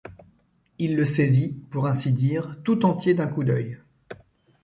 [0.79, 3.77] Il le saisit, pour ainsi dire, tout entier d’un coup d’œil.